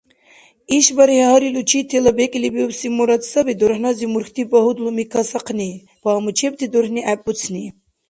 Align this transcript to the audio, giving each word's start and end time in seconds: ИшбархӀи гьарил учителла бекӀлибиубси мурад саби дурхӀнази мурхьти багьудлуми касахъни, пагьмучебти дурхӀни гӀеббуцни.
ИшбархӀи 0.77 1.19
гьарил 1.29 1.55
учителла 1.63 2.11
бекӀлибиубси 2.17 2.87
мурад 2.97 3.21
саби 3.31 3.53
дурхӀнази 3.59 4.07
мурхьти 4.13 4.43
багьудлуми 4.51 5.05
касахъни, 5.11 5.71
пагьмучебти 6.03 6.65
дурхӀни 6.73 7.01
гӀеббуцни. 7.05 7.65